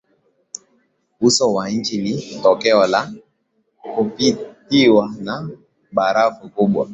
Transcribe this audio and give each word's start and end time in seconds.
Uso 1.27 1.53
wa 1.55 1.69
nchi 1.69 1.97
ni 2.01 2.39
tokeo 2.43 2.87
la 2.87 3.11
kupitiwa 3.95 5.15
na 5.19 5.49
barafu 5.91 6.49
kubwa 6.49 6.89